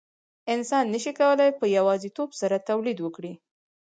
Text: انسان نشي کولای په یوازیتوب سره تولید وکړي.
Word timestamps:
انسان 0.53 0.85
نشي 0.93 1.11
کولای 1.19 1.51
په 1.59 1.65
یوازیتوب 1.77 2.29
سره 2.41 2.65
تولید 2.69 2.97
وکړي. 3.01 3.33